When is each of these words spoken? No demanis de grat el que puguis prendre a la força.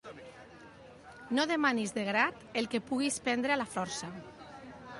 No 1.39 1.45
demanis 1.51 1.93
de 1.97 2.05
grat 2.07 2.41
el 2.61 2.69
que 2.73 2.81
puguis 2.89 3.19
prendre 3.27 3.57
a 3.57 3.61
la 3.63 3.69
força. 3.75 4.13